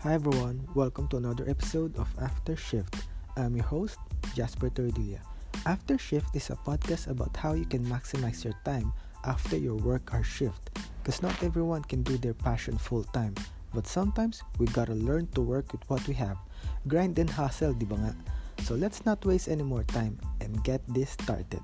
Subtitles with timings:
[0.00, 3.04] Hi everyone, welcome to another episode of After Shift.
[3.36, 4.00] I'm your host,
[4.32, 5.20] Jasper Tordilia.
[5.66, 8.96] After Shift is a podcast about how you can maximize your time
[9.28, 10.72] after your work or shift.
[11.04, 13.34] Because not everyone can do their passion full time.
[13.76, 16.40] But sometimes, we gotta learn to work with what we have.
[16.88, 18.16] Grind and hustle, di nga?
[18.64, 21.60] So let's not waste any more time and get this started.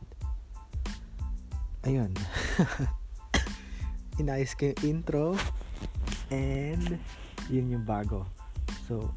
[1.88, 2.12] Ayun.
[4.20, 5.41] Inayos ko yung intro
[6.28, 7.00] and
[7.50, 8.27] yun yung bago.
[8.88, 9.10] So,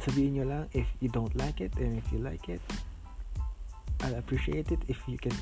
[0.00, 2.60] sabihin nyo lang if you don't like it and if you like it,
[4.04, 5.34] I'll appreciate it if you can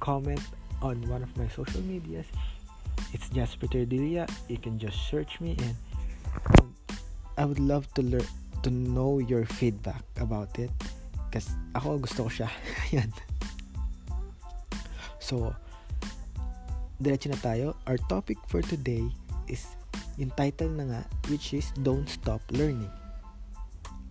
[0.00, 0.42] comment
[0.84, 2.26] on one of my social medias.
[3.12, 4.28] It's Jasper Terdilia.
[4.48, 5.76] You can just search me and
[7.36, 8.28] I would love to learn
[8.62, 10.70] to know your feedback about it
[11.32, 12.48] kasi ako gusto ko siya.
[12.96, 13.10] Yan.
[15.16, 15.56] So,
[17.00, 17.72] diretso na tayo.
[17.88, 19.02] Our topic for today
[19.48, 19.64] is
[20.20, 22.90] yung title na nga which is Don't Stop Learning.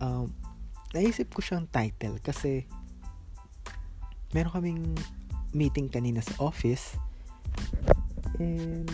[0.02, 0.34] Um,
[0.92, 2.66] naisip ko siyang title kasi
[4.34, 4.82] meron kaming
[5.52, 6.96] meeting kanina sa office
[8.40, 8.88] and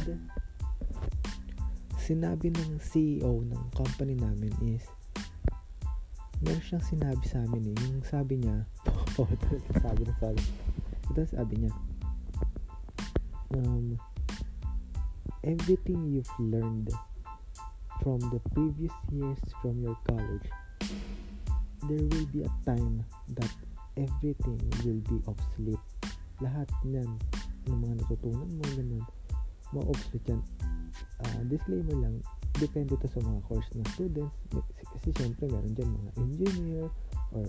[1.97, 4.85] sinabi ng CEO ng company namin is
[6.41, 7.77] meron siyang sinabi sa amin eh.
[7.91, 8.65] Yung sabi niya,
[9.19, 9.29] oh,
[9.83, 10.43] sabi na sabi.
[11.13, 11.73] Ito sabi niya,
[13.59, 13.99] um,
[15.49, 16.93] everything you've learned
[18.05, 20.47] from the previous years from your college,
[21.89, 23.01] there will be a time
[23.33, 23.51] that
[23.97, 25.87] everything will be obsolete.
[26.45, 27.09] Lahat niyan,
[27.65, 29.05] ng mga natutunan mo, ganun,
[29.73, 30.43] ma-obsolete yan.
[31.25, 32.17] Uh, disclaimer lang,
[32.61, 34.37] depende to sa mga course ng students.
[34.97, 36.87] Kasi syempre, meron dyan mga engineer
[37.33, 37.49] or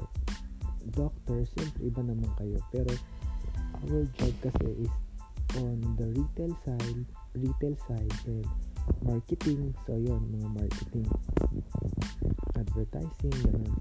[0.96, 1.44] doctor.
[1.52, 2.58] Siyempre, iba naman kayo.
[2.72, 2.92] Pero,
[3.84, 4.94] our job kasi is
[5.60, 7.04] on the retail side,
[7.36, 8.46] retail side and
[9.04, 9.74] marketing.
[9.86, 11.08] So, yon mga marketing.
[12.58, 13.74] Advertising, ganun.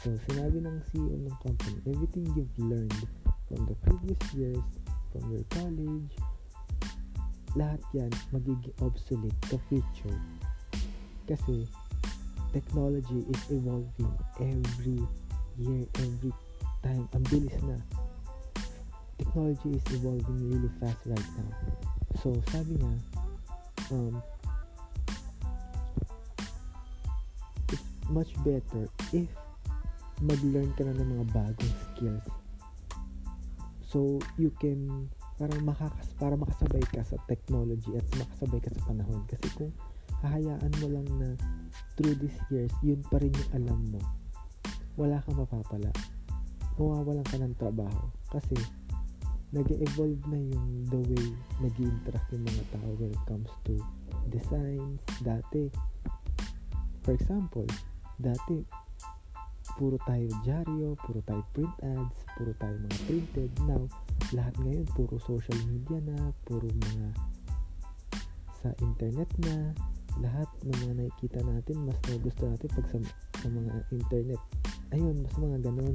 [0.00, 3.00] So, sinabi ng CEO ng company, everything you've learned
[3.48, 4.64] from the previous years,
[5.12, 6.12] from your college,
[7.56, 10.18] lahat yan magiging obsolete sa future.
[11.24, 11.64] Kasi,
[12.52, 15.00] technology is evolving every
[15.56, 16.32] year, every
[16.84, 17.08] time.
[17.16, 17.76] Ang bilis na
[19.16, 21.95] technology is evolving really fast right now.
[22.20, 22.96] So, sabi niya,
[23.92, 24.14] um,
[27.70, 29.28] it's much better if
[30.24, 32.26] mag-learn ka na ng mga bagong skills.
[33.84, 39.20] So, you can parang makakas para makasabay ka sa technology at makasabay ka sa panahon.
[39.28, 39.72] Kasi kung
[40.24, 41.28] hahayaan mo lang na
[42.00, 44.00] through these years, yun pa rin yung alam mo,
[44.96, 45.92] wala kang mapapala.
[46.80, 48.08] Mawawalan ka ng trabaho.
[48.32, 48.56] Kasi,
[49.54, 51.26] nag-evolve na yung the way
[51.62, 53.78] nag interact yung mga tao when it comes to
[54.30, 54.98] designs.
[55.22, 55.70] Dati,
[57.06, 57.66] for example,
[58.18, 58.66] dati,
[59.76, 63.50] puro tayo dyaryo, puro tayo print ads, puro tayo mga printed.
[63.68, 63.82] Now,
[64.34, 67.06] lahat ngayon, puro social media na, puro mga
[68.64, 69.76] sa internet na,
[70.18, 72.98] lahat ng mga nakikita natin, mas gusto natin pag sa,
[73.44, 74.40] sa mga internet.
[74.96, 75.94] Ayun, mas mga ganon.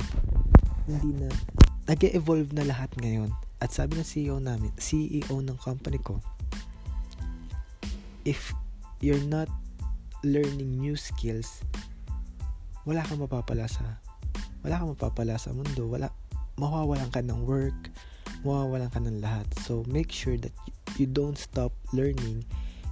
[0.85, 1.29] Hindi na,
[1.89, 3.31] nag-evolve na lahat ngayon.
[3.61, 6.17] At sabi ng CEO namin, CEO ng company ko,
[8.25, 8.53] if
[9.01, 9.49] you're not
[10.21, 11.65] learning new skills,
[12.85, 14.01] wala kang mapapala sa
[14.61, 15.89] wala kang mapapala sa mundo.
[15.89, 16.09] Wala
[16.57, 17.89] mawawalan ka ng work,
[18.45, 19.45] mawawalan ka ng lahat.
[19.65, 20.53] So make sure that
[20.97, 22.45] you don't stop learning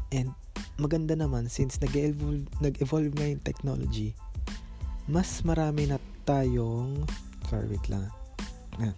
[0.09, 0.33] and
[0.81, 4.17] maganda naman since nag-evolve nag-evolve nga yung technology.
[5.09, 7.05] Mas marami na tayong
[7.49, 8.09] sorry wait lang.
[8.79, 8.95] Ayan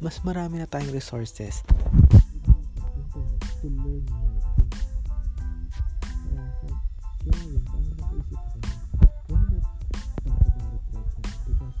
[0.00, 1.60] mas marami na tayong resources
[3.60, 4.80] to learn more things.
[6.24, 6.44] Kaya,
[7.20, 8.72] kaya yun, parang napaisip ko na,
[9.28, 9.64] why not
[10.24, 11.36] talk about it right now?
[11.44, 11.76] Because,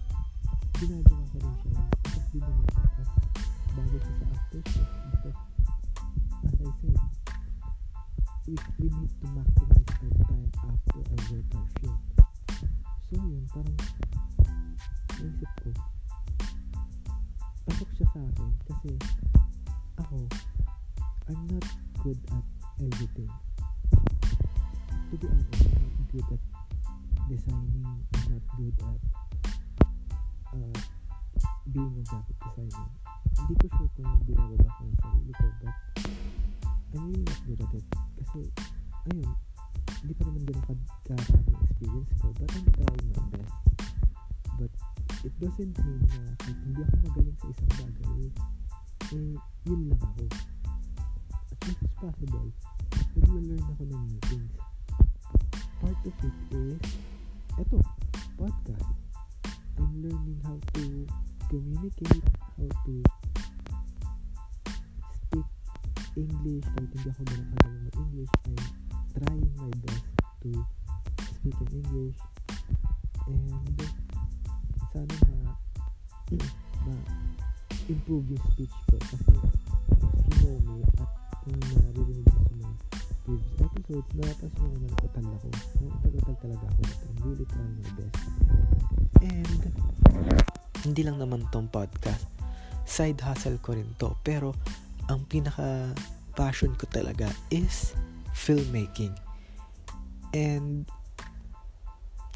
[0.76, 3.08] ginagawa ko rin siya, tapos din naman siya as
[3.72, 4.90] bago siya sa aftershock.
[5.00, 5.40] Because,
[6.44, 7.00] as I said,
[8.44, 8.54] we,
[8.84, 12.04] we need to maximize our time after our work or shift.
[13.08, 13.80] So, yun, parang,
[15.16, 15.72] naisip ko,
[21.30, 21.62] I'm not
[22.02, 22.42] good at
[22.82, 23.30] everything.
[25.10, 26.42] To be honest I'm not good at
[27.30, 27.86] designing.
[27.86, 29.00] I'm not good at
[30.50, 30.80] uh,
[31.70, 32.90] being a graphic designer.
[33.38, 35.74] Hindi ko sure kung binababa ko yung sarili ko but
[36.98, 37.86] I'm really not good at it.
[38.18, 38.40] Kasi
[39.14, 39.30] ayun
[40.02, 43.54] hindi pa naman ganun karaming experience ko but I'm trying my best.
[44.58, 44.72] But
[45.22, 48.18] it doesn't mean na hindi ako magaling sa isang bagay,
[49.14, 49.34] eh,
[49.70, 50.26] yun lang ako.
[51.70, 52.50] Much as possible,
[53.14, 54.58] nagla-learn ako ng new things.
[55.78, 56.82] part of it is,
[57.62, 57.78] eto,
[58.34, 58.90] podcast.
[59.78, 61.06] I'm learning how to
[61.46, 62.26] communicate,
[62.58, 62.94] how to
[65.30, 65.46] speak
[66.18, 66.66] English.
[66.74, 68.58] Kahit hindi ako ganun kagaling mag-English, I'm
[69.14, 70.06] trying my best
[70.42, 70.50] to
[71.38, 72.18] speak in English.
[73.30, 73.78] And
[74.90, 75.54] sana ma,
[76.90, 76.94] ma
[77.86, 78.98] improve yung speech ko.
[78.98, 82.74] Kasi you know me at kung naririnig mo sa mga
[83.24, 85.48] previous episodes, napapansin mo naman ako tala ko.
[85.80, 86.82] Utal-utal talaga ako.
[86.84, 88.18] I'm really trying my best.
[89.20, 89.60] And
[90.84, 92.24] hindi lang naman tong podcast.
[92.88, 94.16] Side hustle ko rin to.
[94.24, 94.56] Pero,
[95.08, 95.92] ang pinaka
[96.32, 97.92] passion ko talaga is
[98.32, 99.12] filmmaking.
[100.32, 100.88] And,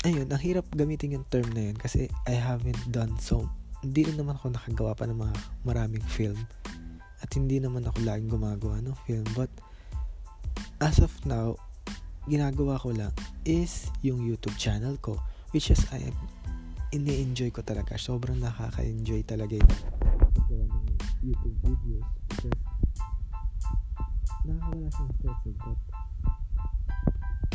[0.05, 3.49] ayun, ang hirap gamitin yung term na yun kasi I haven't done so.
[3.85, 5.35] Hindi naman ako nakagawa pa ng mga
[5.65, 6.41] maraming film.
[7.25, 9.25] At hindi naman ako laging gumagawa ng film.
[9.33, 9.49] But,
[10.85, 11.57] as of now,
[12.29, 13.17] ginagawa ko lang
[13.49, 15.17] is yung YouTube channel ko.
[15.57, 16.17] Which is, I am
[16.95, 17.97] ini-enjoy ko talaga.
[17.99, 19.73] Sobrang nakaka-enjoy talaga yung
[21.25, 22.61] YouTube videos because
[24.45, 25.57] nakakawala siyang stress eh.
[25.59, 25.81] But,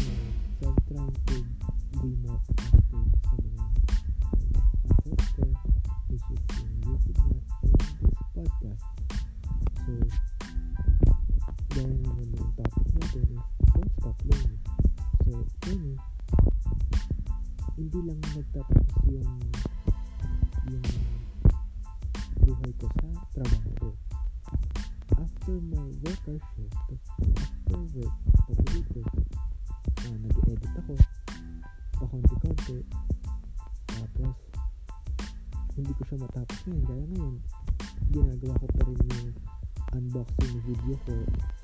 [0.01, 0.25] uh,
[0.60, 1.38] so I'm trying to
[2.01, 3.49] be more active sa mga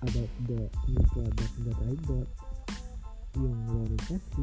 [0.05, 2.29] about the new product that I bought,
[3.41, 4.37] yung Ronin SC,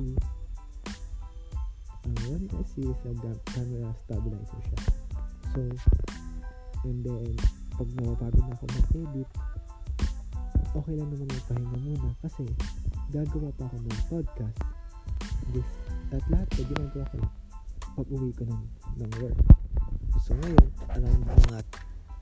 [2.02, 3.12] ang Ronin SC is a
[3.54, 4.78] camera stabilizer siya.
[5.54, 5.60] So,
[6.82, 7.30] and then,
[7.78, 9.28] pag napapagod na ako mag-edit,
[10.74, 12.44] okay lang naman yung muna kasi
[13.14, 14.58] gagawa pa ako ng podcast.
[15.54, 15.70] This,
[16.10, 17.18] at lahat ko, ginagawa ko
[18.02, 18.64] pag uwi ko ng,
[18.98, 19.38] ng work.
[20.26, 21.58] So, ngayon, around mga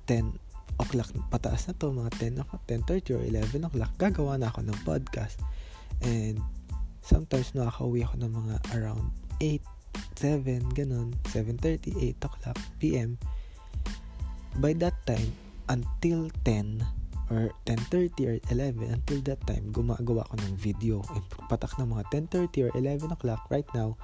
[0.05, 0.50] 10
[0.81, 4.79] o'clock pataas na to, mga 10 o'clock, 10.30 or 11 o'clock, gagawa na ako ng
[4.89, 5.39] podcast.
[6.01, 6.41] And,
[7.01, 9.11] sometimes nakaka-uwi ako ng mga around
[9.41, 9.61] 8,
[10.17, 13.17] 7, ganun, 7.30, 8 o'clock p.m.
[14.61, 15.33] By that time,
[15.73, 16.85] until 10
[17.31, 21.01] or 10.30 or 11, until that time, gumagawa ko ng video.
[21.15, 23.97] And patak ng mga 10.30 or 11 o'clock right now,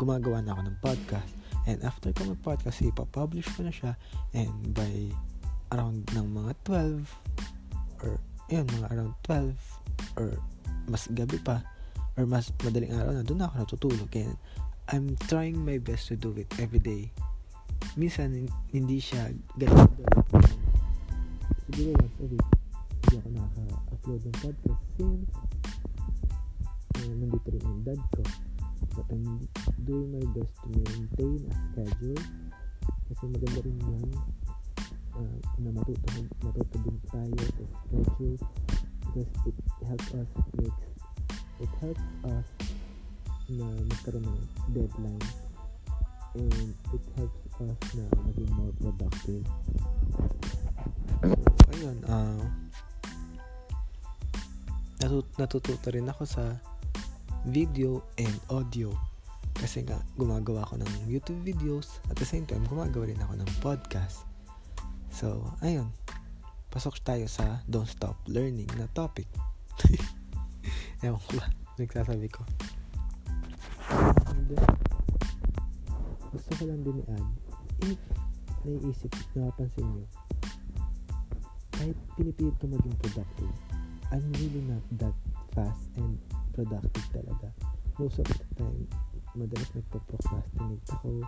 [0.00, 1.30] gumagawa na ako ng podcast.
[1.66, 3.98] And after ko mag-podcast, ipapublish ko na siya.
[4.32, 5.10] And by
[5.74, 7.02] around ng mga 12
[8.02, 10.28] or yun, mga around 12 or
[10.86, 11.66] mas gabi pa
[12.14, 14.08] or mas madaling araw na doon ako natutulog.
[14.10, 14.30] Kaya
[14.94, 17.10] I'm trying my best to do it every day.
[17.98, 19.90] Minsan, hindi siya ganun.
[21.66, 22.48] Siguro once a week,
[23.02, 25.26] hindi ako nakaka-upload ng podcast since
[27.02, 28.22] uh, nandito rin yung dad ko.
[28.94, 29.26] But I'm
[29.82, 32.22] doing my best to maintain a schedule
[33.10, 34.06] kasi maganda rin yan
[35.16, 38.36] uh, na matuto din tayo sa schedule
[39.00, 39.56] because it
[39.88, 40.28] helps us
[40.60, 40.84] makes
[41.60, 42.46] it helps us
[43.48, 44.40] na magkaroon ng
[44.76, 45.26] deadline
[46.36, 49.44] and it helps us na maging more productive.
[51.24, 52.44] So ayun uh,
[55.00, 56.44] natut natututo rin ako sa
[57.48, 58.92] video and audio
[59.56, 63.50] kasi nga gumagawa ako ng YouTube videos at the same time gumagawa rin ako ng
[63.64, 64.28] podcast
[65.16, 65.88] so ayun.
[66.68, 69.24] Pasok tayo sa don't stop learning na topic.
[71.04, 71.48] Ewan ko ba
[71.80, 72.44] nagsasabi ko.
[74.28, 74.52] And
[76.36, 77.28] gusto ko lang din i-add
[77.88, 78.00] if
[78.68, 80.04] naiisip napapansin nyo
[81.76, 83.54] kahit pinipilit ko maging productive
[84.12, 85.16] I'm really not that
[85.56, 86.20] fast and
[86.54, 87.50] productive talaga.
[87.96, 88.84] Most of the time
[89.36, 91.24] madalas nagpo-procrastinate ako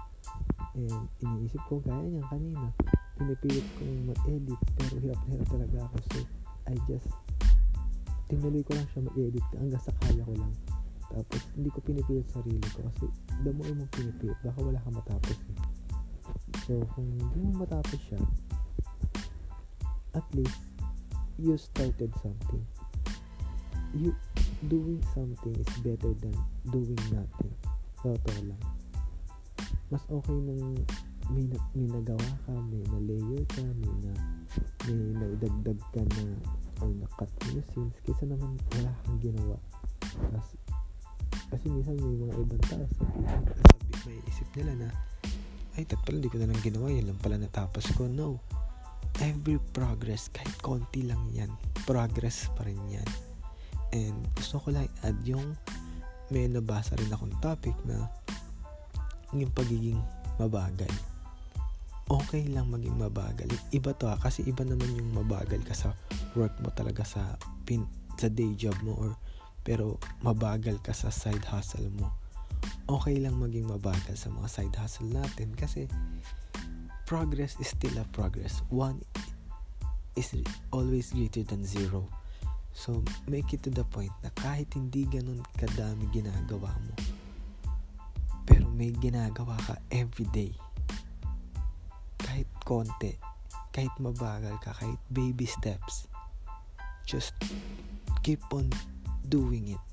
[0.76, 2.73] and iniisip ko gaya niyan kanina
[3.18, 6.18] pinipilit kong mag-edit pero hirap na hirap talaga ako so
[6.68, 7.10] I just
[8.28, 10.52] tinuloy ko lang siya mag-edit hanggang sa kaya ko lang.
[11.08, 13.06] Tapos hindi ko pinipilit sarili ko kasi
[13.42, 15.58] the more mo pinipilit baka wala kang matapos eh.
[16.68, 18.20] so kung hindi mo matapos siya
[20.12, 20.60] at least
[21.38, 22.64] you started something.
[23.94, 24.12] You
[24.66, 26.34] doing something is better than
[26.68, 27.54] doing nothing.
[28.02, 28.62] Totoo lang.
[29.88, 30.84] Mas okay nung
[31.28, 34.12] may, na, may nagawa ka, may na-layer ka, may na
[34.88, 36.25] may naidagdag ka na
[36.80, 39.56] or na-cut mo yung scenes kaysa naman wala kang ginawa.
[40.00, 40.56] Tapos,
[41.49, 43.20] Kasi minsan may mga ibang tao sabi,
[44.04, 44.88] may isip nila na
[45.78, 46.90] ay, tat pala, hindi ko na lang ginawa.
[46.90, 48.11] Yan lang pala natapos ko.
[48.11, 48.42] No.
[49.23, 51.54] Every progress, kahit konti lang yan,
[51.87, 53.06] progress pa rin yan.
[53.94, 55.54] And gusto ko lang add yung
[56.35, 58.11] may nabasa rin akong topic na
[59.30, 60.02] yung pagiging
[60.42, 60.90] mabagal.
[62.09, 63.53] Okay lang maging mabagal.
[63.69, 65.93] Iba to ha, kasi iba naman yung mabagal ka sa
[66.33, 67.37] work mo talaga sa
[67.69, 67.85] pin,
[68.17, 69.12] sa day job mo or
[69.61, 72.09] pero mabagal ka sa side hustle mo
[72.88, 75.85] okay lang maging mabagal sa mga side hustle natin kasi
[77.05, 78.65] progress is still a progress.
[78.73, 79.05] One
[80.17, 80.33] is
[80.73, 82.09] always greater than zero.
[82.73, 86.95] So, make it to the point na kahit hindi ganun kadami ginagawa mo,
[88.45, 90.53] pero may ginagawa ka everyday.
[90.53, 90.67] Kahit
[92.68, 93.16] konti,
[93.72, 96.04] kahit mabagal ka, kahit baby steps,
[97.08, 97.32] just
[98.20, 98.68] keep on
[99.25, 99.84] doing it.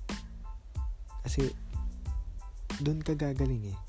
[1.24, 1.56] Kasi
[2.84, 3.80] doon ka gagaling eh.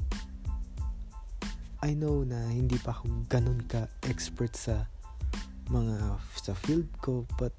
[1.83, 4.87] I know na hindi pa ako ganun ka expert sa
[5.67, 7.51] mga sa field ko but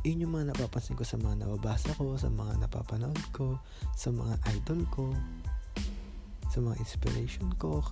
[0.00, 3.58] yun yung mga napapansin ko sa mga nababasa ko, sa mga napapanood ko,
[3.98, 5.10] sa mga idol ko,
[6.46, 7.82] sa mga inspiration ko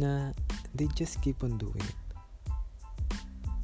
[0.00, 0.32] na
[0.74, 1.98] they just keep on doing it.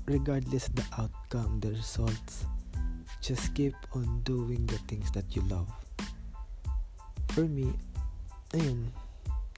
[0.06, 2.44] Regardless the outcome, the results,
[3.20, 5.68] just keep on doing the things that you love
[7.34, 7.66] for me,
[8.54, 8.86] ayun,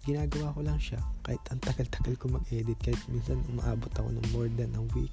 [0.09, 0.97] ginagawa ko lang siya.
[1.21, 5.13] Kahit ang tagal-tagal ko mag-edit, kahit minsan umaabot ako ng more than a week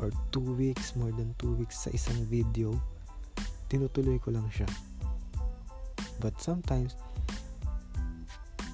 [0.00, 2.72] or two weeks, more than two weeks sa isang video,
[3.68, 4.64] tinutuloy ko lang siya.
[6.24, 6.96] But sometimes,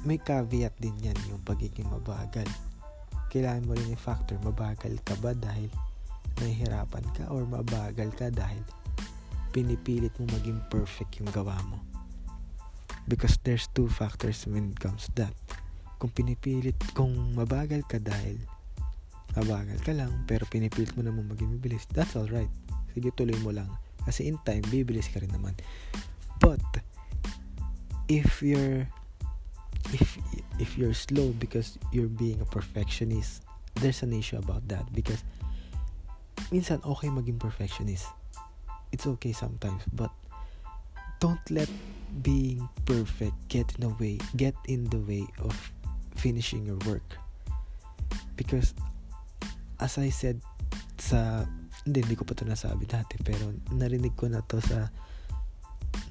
[0.04, 2.46] may caveat din yan yung pagiging mabagal.
[3.32, 5.72] Kailangan mo rin yung factor, mabagal ka ba dahil
[6.38, 8.60] nahihirapan ka or mabagal ka dahil
[9.50, 11.80] pinipilit mo maging perfect yung gawa mo?
[13.08, 15.34] Because there's two factors when it comes to that.
[15.98, 18.36] Kung pinipilit kung mabagal ka dahil
[19.34, 22.52] mabagal ka lang pero pinipilit mo naman maging mabilis that's alright
[22.94, 23.68] sige tuloy mo lang.
[24.06, 25.56] Kasi in time bibilis ka rin naman.
[26.38, 26.62] But
[28.06, 28.86] if you're
[29.92, 30.18] if
[30.58, 33.44] if you're slow because you're being a perfectionist
[33.80, 35.22] there's an issue about that because
[36.50, 38.06] minsan okay maging perfectionist.
[38.94, 40.10] It's okay sometimes but
[41.18, 41.66] don't let
[42.22, 45.54] being perfect get in the way get in the way of
[46.14, 47.18] finishing your work.
[48.38, 48.74] Because
[49.82, 50.38] as I said
[50.98, 51.42] sa
[51.82, 54.94] hindi, hindi ko pa to nasabi dati pero narinig ko na to sa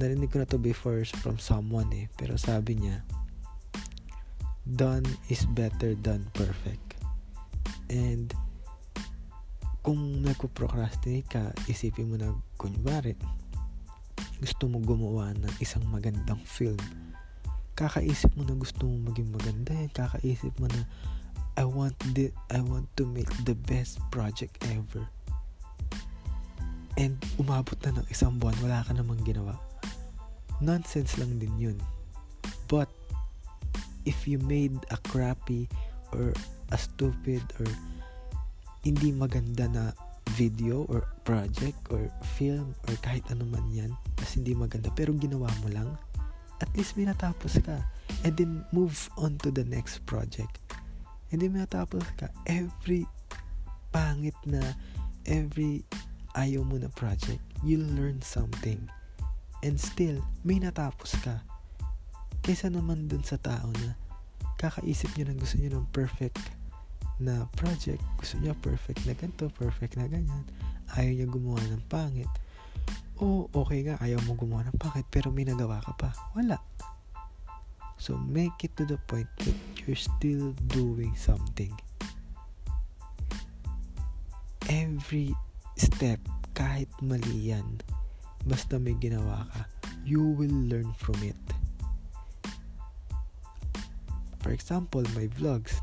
[0.03, 2.11] narinig ko na to before from someone eh.
[2.19, 3.07] Pero sabi niya
[4.63, 6.95] done is better than perfect
[7.91, 8.31] and
[9.83, 13.19] kung nagpo-procrastinate ka isipin mo na kunwari
[14.43, 16.75] gusto mo gumawa ng isang magandang film,
[17.79, 19.87] kakaisip mo na gusto mo maging maganda yan.
[19.95, 20.83] Kakaisip mo na
[21.55, 25.07] I want the, I want to make the best project ever.
[26.99, 29.55] And umabot na ng isang buwan, wala ka namang ginawa.
[30.59, 31.77] Nonsense lang din yun.
[32.67, 32.91] But,
[34.03, 35.67] if you made a crappy
[36.11, 36.33] or
[36.71, 37.67] a stupid or
[38.83, 39.85] hindi maganda na
[40.39, 42.07] video or project or
[42.39, 45.89] film or kahit ano man yan tas hindi maganda pero ginawa mo lang
[46.63, 47.83] at least may natapos ka.
[48.23, 50.63] And then move on to the next project.
[51.27, 52.31] Hindi may natapos ka.
[52.47, 53.03] Every
[53.91, 54.63] pangit na
[55.27, 55.83] every
[56.39, 58.79] ayaw mo na project you'll learn something.
[59.59, 61.43] And still may natapos ka
[62.43, 63.95] kaysa naman dun sa tao na
[64.59, 66.39] kakaisip nyo na gusto nyo ng perfect
[67.23, 70.43] na project, gusto niya perfect na ganito, perfect na ganyan,
[70.99, 72.29] ayaw niya gumawa ng pangit.
[73.23, 76.09] O, okay nga, ayaw mo gumawa ng pangit, pero may nagawa ka pa.
[76.35, 76.59] Wala.
[77.95, 81.71] So, make it to the point that you're still doing something.
[84.67, 85.31] Every
[85.79, 86.19] step,
[86.57, 87.79] kahit mali yan,
[88.43, 89.61] basta may ginawa ka,
[90.03, 91.32] you will learn from it.
[94.53, 95.81] Example, my vlogs,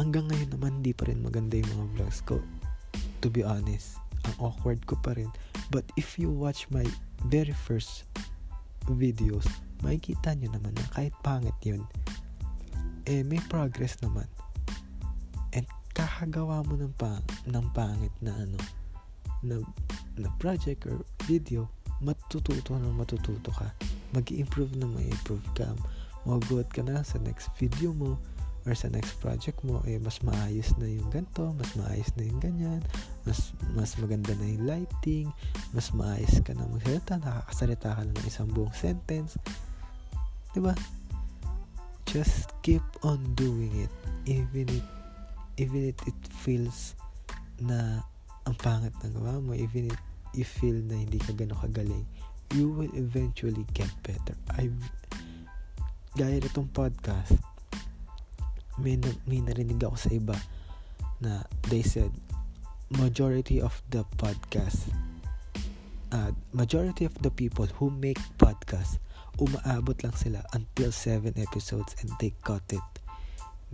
[0.00, 2.40] hanggang ngayon naman hindi pa rin maganda yung mga vlogs ko.
[3.20, 5.28] To be honest, ang awkward ko pa rin.
[5.68, 6.88] But if you watch my
[7.28, 8.08] very first
[8.88, 9.44] videos,
[9.84, 11.84] makikita nyo naman na kahit pangit yun,
[13.04, 14.26] eh may progress naman.
[15.52, 18.58] And kakagawa mo ng, pang, ng pangit na ano,
[19.44, 19.60] na,
[20.16, 21.68] na project or video,
[22.00, 23.68] matututo na matututo ka.
[24.10, 25.70] mag improve na may improve ka.
[26.28, 28.20] Magugulat ka na sa next video mo,
[28.68, 32.40] or sa next project mo eh mas maayos na yung ganto, mas maayos na yung
[32.40, 32.80] ganyan,
[33.24, 35.32] mas mas maganda na yung lighting,
[35.72, 39.40] mas maayos ka na magsalita, nakakasalita ka na ng isang buong sentence.
[40.52, 40.76] 'Di ba?
[42.10, 43.92] Just keep on doing it
[44.26, 44.86] even it
[45.56, 46.98] even if it feels
[47.60, 48.02] na
[48.48, 50.00] ang pangit ng gawa mo, even if
[50.32, 52.04] you feel na hindi ka gano'ng kagaling,
[52.56, 54.34] you will eventually get better.
[54.56, 54.72] I
[56.18, 57.38] gaya nitong podcast,
[58.82, 58.98] may,
[59.30, 60.36] may narinig ako sa iba
[61.22, 62.10] na they said,
[62.90, 64.90] majority of the podcast,
[66.10, 68.98] uh, majority of the people who make podcast,
[69.38, 72.88] umaabot lang sila until 7 episodes and they cut it.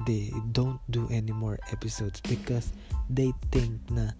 [0.05, 2.69] They don't do any more episodes because
[3.09, 4.13] they think na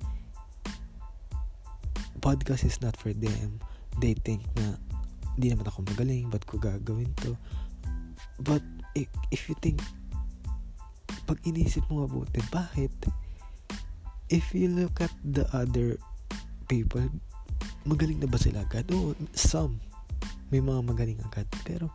[2.25, 3.61] podcast is not for them.
[4.01, 4.81] They think na
[5.37, 7.37] hindi naman ako magaling, ba't ko gagawin to?
[8.41, 8.61] But
[8.93, 9.81] if, you think
[11.25, 12.93] pag inisip mo mabuti, bakit?
[14.29, 15.97] If you look at the other
[16.69, 17.03] people,
[17.89, 18.91] magaling na ba sila agad?
[18.93, 19.81] Oh, some.
[20.53, 21.49] May mga magaling agad.
[21.65, 21.91] Pero,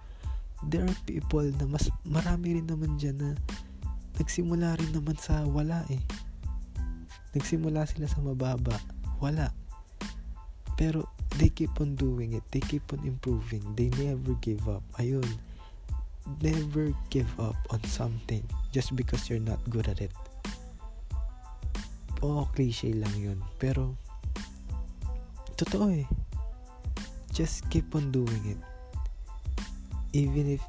[0.65, 3.29] there are people na mas marami rin naman dyan na
[4.19, 6.01] nagsimula rin naman sa wala eh.
[7.35, 8.75] Nagsimula sila sa mababa.
[9.23, 9.51] Wala.
[10.75, 11.07] Pero,
[11.39, 12.43] they keep on doing it.
[12.51, 13.63] They keep on improving.
[13.77, 14.83] They never give up.
[14.99, 15.50] Ayun
[16.41, 20.13] never give up on something just because you're not good at it.
[22.21, 23.41] Oo, cliche lang yun.
[23.57, 23.97] Pero,
[25.57, 26.05] totoo eh.
[27.33, 28.61] Just keep on doing it.
[30.13, 30.63] Even if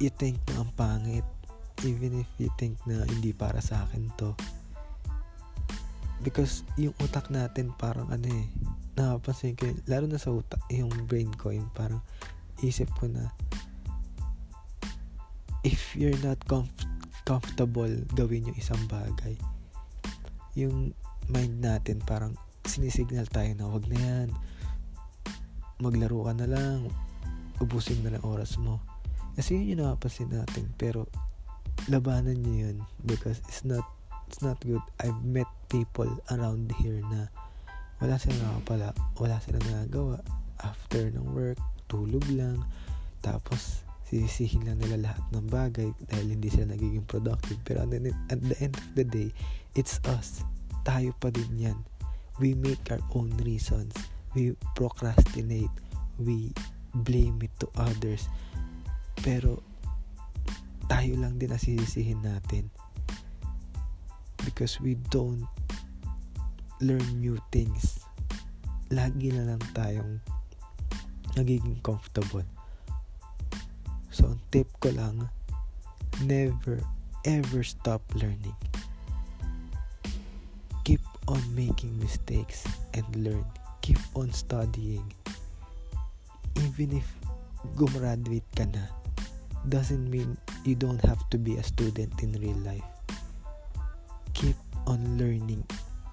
[0.00, 1.26] you think na ang pangit,
[1.84, 4.32] even if you think na hindi para sa akin to.
[6.20, 8.46] Because yung utak natin parang ano eh,
[8.96, 12.00] napapansin ko, lalo na sa utak, yung brain ko, yung parang
[12.60, 13.32] isip ko na,
[15.62, 16.88] if you're not comf-
[17.28, 19.36] comfortable gawin yung isang bagay,
[20.56, 20.96] yung
[21.30, 22.34] mind natin parang
[22.66, 24.28] sinisignal tayo na wag na yan.
[25.80, 26.90] Maglaro ka na lang.
[27.60, 28.80] Ubusin na lang oras mo.
[29.36, 30.68] Kasi yun yung napapansin natin.
[30.76, 31.08] Pero,
[31.88, 32.76] labanan nyo yun.
[33.08, 33.84] Because it's not,
[34.28, 34.82] it's not good.
[35.00, 37.32] I've met people around here na
[38.00, 38.92] wala silang nakapala.
[39.16, 40.20] Wala silang nagagawa.
[40.60, 42.60] After ng work, tulog lang.
[43.24, 47.62] Tapos, sisisihin lang nila lahat ng bagay dahil hindi sila nagiging productive.
[47.62, 48.10] Pero at the,
[48.58, 49.30] end of the day,
[49.78, 50.42] it's us.
[50.82, 51.78] Tayo pa din yan.
[52.42, 53.94] We make our own reasons.
[54.34, 55.70] We procrastinate.
[56.18, 56.50] We
[57.06, 58.26] blame it to others.
[59.22, 59.62] Pero,
[60.90, 62.66] tayo lang din nasisisihin natin.
[64.42, 65.46] Because we don't
[66.82, 68.02] learn new things.
[68.90, 70.18] Lagi na lang tayong
[71.38, 72.42] nagiging comfortable
[74.20, 75.32] So, ang tip ko lang,
[76.28, 76.84] never
[77.24, 78.52] ever stop learning.
[80.84, 83.48] Keep on making mistakes and learn.
[83.80, 85.08] Keep on studying.
[86.60, 87.08] Even if
[87.80, 88.92] gumraduate ka na,
[89.72, 90.36] doesn't mean
[90.68, 92.84] you don't have to be a student in real life.
[94.36, 95.64] Keep on learning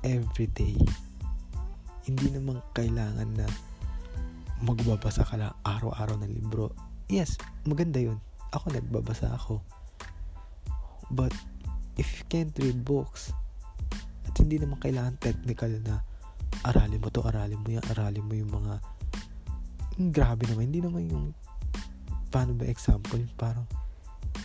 [0.08, 0.80] every day.
[2.08, 3.48] Hindi naman kailangan na
[4.64, 6.72] magbabasa ka lang araw-araw ng libro
[7.08, 8.20] yes, maganda yun.
[8.52, 9.64] Ako nagbabasa ako.
[11.12, 11.32] But,
[11.96, 13.32] if you can't read books,
[14.28, 16.04] at hindi naman kailangan technical na
[16.68, 18.74] aralin mo to, aralin mo yan, aralin mo yung mga
[20.12, 21.26] grabe naman, hindi naman yung
[22.28, 23.66] paano ba example, parang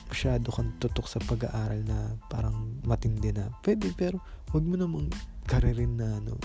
[0.06, 3.50] masyado kang tutok sa pag-aaral na parang matindi na.
[3.60, 4.22] Pwede, pero
[4.54, 5.10] wag mo namang
[5.50, 6.38] karirin na ano.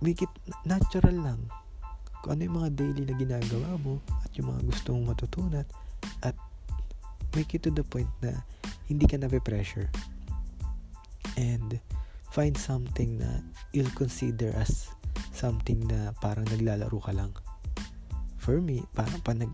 [0.00, 0.32] Make it
[0.64, 1.40] natural lang
[2.20, 5.66] kung ano yung mga daily na ginagawa mo at yung mga gusto mong matutunan
[6.20, 6.36] at
[7.32, 8.44] make it to the point na
[8.90, 9.88] hindi ka na-pressure
[11.38, 11.78] and
[12.30, 13.40] find something na
[13.72, 14.90] you'll consider as
[15.34, 17.32] something na parang naglalaro ka lang.
[18.40, 19.52] For me parang pa nag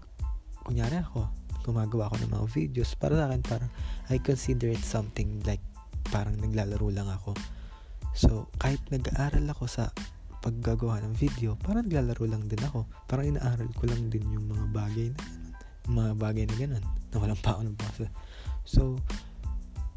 [0.67, 1.31] kunyari ako
[1.67, 3.71] gumagawa ako ng mga videos para sa akin parang
[4.11, 5.63] I consider it something like
[6.11, 7.35] parang naglalaro lang ako.
[8.17, 9.91] So kahit nag-aaral ako sa
[10.47, 12.87] paggagawa ng video, parang naglalaro lang din ako.
[13.11, 15.23] Parang inaaral ko lang din yung mga bagay na
[15.91, 18.07] mga bagay na ganun, na walang pa ako ng basa.
[18.63, 18.99] So,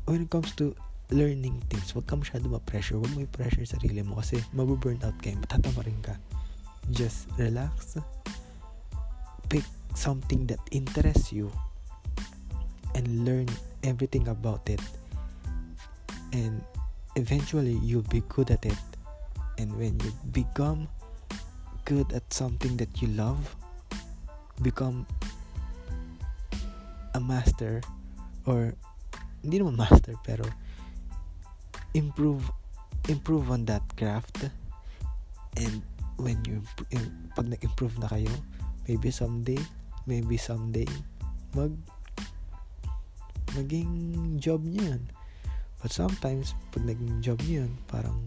[0.09, 0.73] when it comes to
[1.13, 2.97] learning things, huwag ka masyado ma-pressure.
[2.97, 6.17] Huwag mo i-pressure sarili mo kasi mabu-burn out ka, matatama rin ka.
[6.93, 7.97] Just relax.
[9.49, 9.65] Pick
[9.97, 11.49] something that interests you
[12.93, 13.49] and learn
[13.81, 14.81] everything about it.
[16.33, 16.61] And
[17.17, 18.77] eventually, you'll be good at it
[19.59, 20.87] and when you become
[21.83, 23.37] good at something that you love
[24.63, 25.03] become
[27.13, 27.83] a master
[28.47, 28.71] or
[29.43, 30.47] hindi naman master pero
[31.93, 32.43] improve
[33.09, 34.45] improve on that craft.
[35.57, 35.81] And
[36.21, 36.61] when you
[37.33, 38.31] pag nag-improve na kayo
[38.85, 39.59] maybe someday
[40.03, 40.87] maybe someday
[41.55, 41.71] mag
[43.57, 45.03] maging job niyo yan
[45.79, 48.19] but sometimes pag naging job niyo yun parang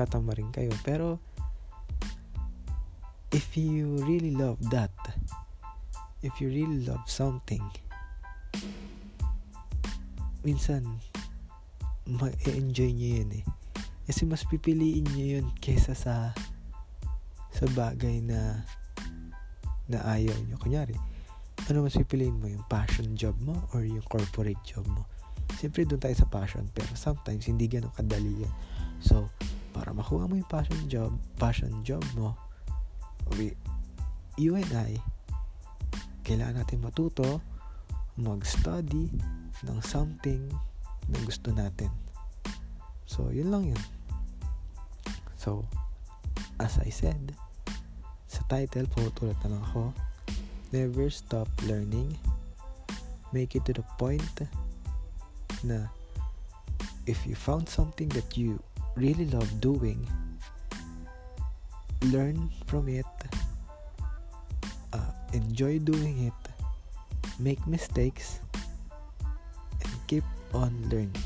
[0.00, 1.20] tatama rin kayo pero
[3.36, 4.92] if you really love that
[6.24, 7.62] if you really love something
[10.40, 10.82] minsan
[12.08, 13.44] ma-enjoy nyo yun eh
[14.08, 16.32] kasi mas pipiliin nyo yun kesa sa
[17.54, 18.64] sa bagay na
[19.90, 20.56] na ayaw nyo.
[20.62, 20.94] Kunyari,
[21.66, 22.46] ano mas pipiliin mo?
[22.46, 25.02] Yung passion job mo or yung corporate job mo?
[25.58, 26.64] Siyempre, doon tayo sa passion.
[26.70, 28.54] Pero sometimes, hindi ganun kadali yan.
[29.02, 29.26] So,
[29.70, 32.34] para makuha mo yung passion job, passion job mo,
[33.38, 33.54] we,
[34.36, 34.98] you and I,
[36.26, 37.42] kailangan natin matuto,
[38.18, 39.08] mag-study
[39.66, 40.46] ng something
[41.10, 41.90] na gusto natin.
[43.06, 43.82] So, yun lang yun.
[45.34, 45.66] So,
[46.60, 47.34] as I said,
[48.30, 49.90] sa title, pumutulot na lang ako,
[50.70, 52.14] Never Stop Learning.
[53.34, 54.46] Make it to the point
[55.66, 55.90] na
[57.10, 58.62] if you found something that you
[58.96, 60.06] really love doing,
[62.10, 63.06] learn from it,
[64.92, 66.40] uh, enjoy doing it,
[67.38, 68.40] make mistakes,
[69.82, 70.24] and keep
[70.54, 71.24] on learning.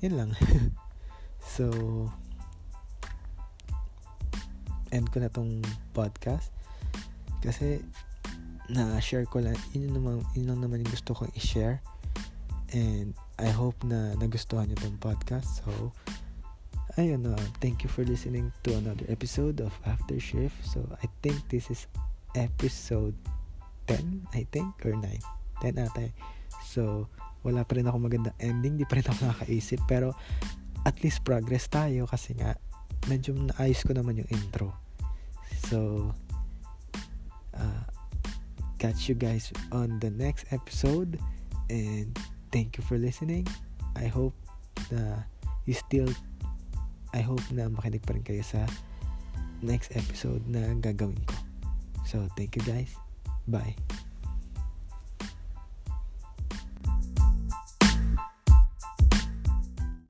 [0.00, 0.32] Yan lang.
[1.56, 1.72] So,
[4.92, 5.64] end ko na tong
[5.96, 6.52] podcast.
[7.40, 7.80] Kasi,
[8.68, 11.80] na-share ko lang, yun, naman, yun lang naman yung gusto kong i-share.
[12.76, 15.60] And, I hope na nagustuhan nyo tong podcast.
[15.60, 15.92] So,
[16.96, 20.56] ayun uh, thank you for listening to another episode of After Shift.
[20.64, 21.84] So, I think this is
[22.32, 23.12] episode
[23.92, 25.04] 10, I think, or 9.
[25.60, 26.12] 10 ata eh.
[26.64, 27.12] So,
[27.44, 29.84] wala pa rin ako magandang ending, di pa rin ako nakakaisip.
[29.84, 30.16] Pero,
[30.88, 32.56] at least progress tayo kasi nga
[33.04, 34.72] medyo naayos ko naman yung intro.
[35.68, 36.08] So,
[37.52, 37.84] uh,
[38.80, 41.20] catch you guys on the next episode
[41.68, 42.16] and
[42.56, 43.44] thank you for listening.
[44.00, 44.32] I hope
[44.88, 45.28] na
[45.68, 46.08] you still
[47.12, 48.64] I hope na makinig pa rin kayo sa
[49.60, 51.36] next episode na gagawin ko.
[52.08, 52.96] So, thank you guys.
[53.44, 53.76] Bye.